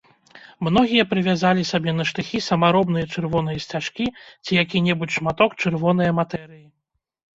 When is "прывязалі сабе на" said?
1.11-2.05